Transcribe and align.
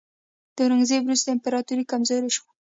د 0.55 0.57
اورنګزیب 0.65 1.01
وروسته 1.03 1.27
امپراتوري 1.31 1.83
کمزورې 1.91 2.29
شوه. 2.35 2.49